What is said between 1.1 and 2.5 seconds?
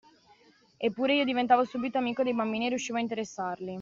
io diventavo subito amico dei